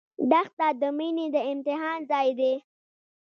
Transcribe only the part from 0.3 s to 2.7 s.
دښته د مینې د امتحان ځای دی.